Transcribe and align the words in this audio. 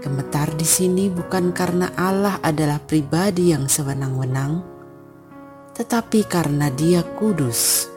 Gemetar 0.00 0.48
di 0.56 0.64
sini 0.64 1.12
bukan 1.12 1.52
karena 1.52 1.92
Allah 1.92 2.40
adalah 2.40 2.80
pribadi 2.80 3.52
yang 3.52 3.68
sewenang-wenang, 3.68 4.64
tetapi 5.76 6.24
karena 6.24 6.72
Dia 6.72 7.04
kudus. 7.04 7.92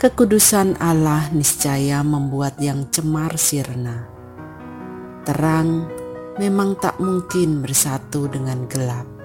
Kekudusan 0.00 0.80
Allah 0.80 1.28
niscaya 1.36 2.00
membuat 2.00 2.56
yang 2.64 2.88
cemar 2.88 3.36
sirna. 3.36 4.08
Terang 5.28 5.84
memang 6.40 6.80
tak 6.80 6.96
mungkin 6.96 7.60
bersatu 7.60 8.24
dengan 8.32 8.64
gelap 8.72 9.15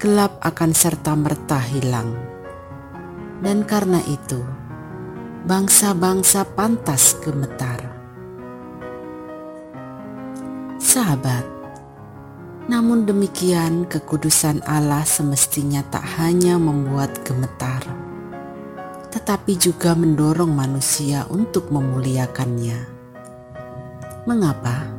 gelap 0.00 0.40
akan 0.40 0.72
serta-merta 0.72 1.60
hilang. 1.60 2.16
Dan 3.44 3.68
karena 3.68 4.00
itu, 4.08 4.40
bangsa-bangsa 5.44 6.48
pantas 6.56 7.20
gemetar. 7.20 7.84
Sahabat, 10.80 11.44
namun 12.64 13.04
demikian 13.04 13.84
kekudusan 13.84 14.64
Allah 14.64 15.04
semestinya 15.04 15.84
tak 15.92 16.08
hanya 16.16 16.56
membuat 16.56 17.20
gemetar, 17.20 17.84
tetapi 19.12 19.52
juga 19.60 19.92
mendorong 19.92 20.48
manusia 20.48 21.28
untuk 21.28 21.68
memuliakannya. 21.68 22.88
Mengapa? 24.24 24.96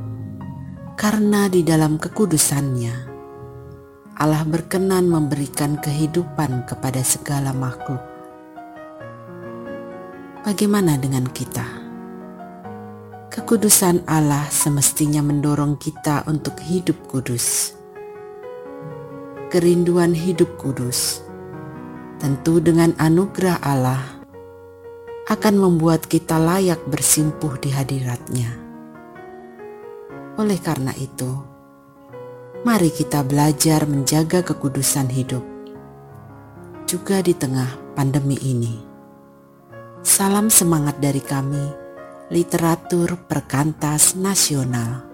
Karena 0.94 1.50
di 1.50 1.66
dalam 1.66 1.98
kekudusannya, 1.98 3.11
Allah 4.22 4.46
berkenan 4.46 5.10
memberikan 5.10 5.82
kehidupan 5.82 6.70
kepada 6.70 7.02
segala 7.02 7.58
makhluk. 7.58 7.98
Bagaimana 10.46 10.94
dengan 11.02 11.26
kita? 11.26 11.66
Kekudusan 13.34 14.06
Allah 14.06 14.46
semestinya 14.54 15.26
mendorong 15.26 15.74
kita 15.82 16.22
untuk 16.30 16.54
hidup 16.62 17.02
kudus. 17.10 17.74
Kerinduan 19.50 20.14
hidup 20.14 20.54
kudus, 20.54 21.26
tentu 22.22 22.62
dengan 22.62 22.94
anugerah 23.02 23.58
Allah, 23.66 24.22
akan 25.34 25.56
membuat 25.58 26.06
kita 26.06 26.38
layak 26.38 26.86
bersimpuh 26.86 27.58
di 27.58 27.74
hadiratnya. 27.74 28.54
Oleh 30.38 30.62
karena 30.62 30.94
itu, 30.94 31.51
Mari 32.62 32.94
kita 32.94 33.26
belajar 33.26 33.90
menjaga 33.90 34.46
kekudusan 34.46 35.10
hidup, 35.10 35.42
juga 36.86 37.18
di 37.26 37.34
tengah 37.34 37.98
pandemi 37.98 38.38
ini. 38.38 38.78
Salam 40.06 40.54
semangat 40.54 41.02
dari 41.02 41.26
kami, 41.26 41.66
literatur 42.30 43.18
perkantas 43.26 44.14
nasional. 44.14 45.11